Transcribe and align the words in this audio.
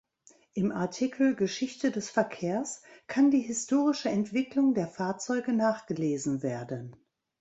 Im 0.53 0.71
Artikel 0.71 1.35
Geschichte 1.35 1.91
des 1.91 2.09
Verkehrs 2.09 2.81
kann 3.05 3.29
die 3.29 3.41
historische 3.41 4.09
Entwicklung 4.09 4.73
der 4.73 4.87
Fahrzeuge 4.87 5.53
nachgelesen 5.53 6.41
werden. 6.41 6.95